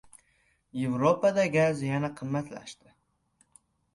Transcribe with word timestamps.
Yevropada 0.83 1.43
gaz 1.57 1.83
yana 1.89 2.09
qimmatlashmoqda 2.21 2.95